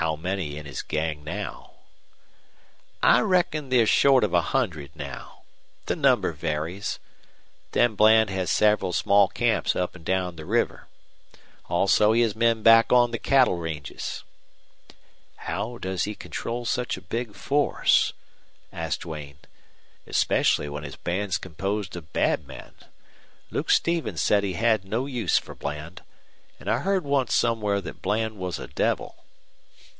"How 0.00 0.14
many 0.14 0.56
in 0.56 0.64
his 0.64 0.80
gang 0.80 1.24
now?" 1.24 1.72
"I 3.02 3.18
reckon 3.20 3.68
there's 3.68 3.88
short 3.90 4.22
of 4.22 4.32
a 4.32 4.40
hundred 4.40 4.92
now. 4.94 5.42
The 5.86 5.96
number 5.96 6.30
varies. 6.30 7.00
Then 7.72 7.96
Bland 7.96 8.30
has 8.30 8.48
several 8.48 8.92
small 8.92 9.26
camps 9.26 9.74
up 9.74 9.96
an' 9.96 10.04
down 10.04 10.36
the 10.36 10.44
river. 10.44 10.86
Also 11.68 12.12
he 12.12 12.20
has 12.20 12.36
men 12.36 12.62
back 12.62 12.92
on 12.92 13.10
the 13.10 13.18
cattle 13.18 13.56
ranges." 13.56 14.22
"How 15.34 15.78
does 15.78 16.04
he 16.04 16.14
control 16.14 16.64
such 16.64 16.96
a 16.96 17.00
big 17.02 17.34
force?" 17.34 18.12
asked 18.72 19.00
Duane. 19.00 19.38
"Especially 20.06 20.68
when 20.68 20.84
his 20.84 20.94
band's 20.96 21.38
composed 21.38 21.96
of 21.96 22.12
bad 22.12 22.46
men. 22.46 22.72
Luke 23.50 23.70
Stevens 23.72 24.22
said 24.22 24.44
he 24.44 24.52
had 24.52 24.84
no 24.84 25.06
use 25.06 25.38
for 25.38 25.56
Bland. 25.56 26.02
And 26.60 26.70
I 26.70 26.78
heard 26.78 27.02
once 27.02 27.34
somewhere 27.34 27.80
that 27.80 28.00
Bland 28.00 28.36
was 28.38 28.60
a 28.60 28.68
devil." 28.68 29.16